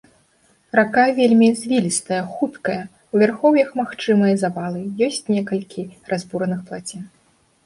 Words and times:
Рака 0.77 1.03
вельмі 1.19 1.49
звілістая, 1.59 2.21
хуткая, 2.37 2.77
у 3.17 3.21
вярхоўях 3.25 3.69
магчымыя 3.81 4.33
завалы, 4.45 4.81
ёсць 5.09 5.23
некалькі 5.37 5.81
разбураных 6.15 6.67
плацін. 6.73 7.07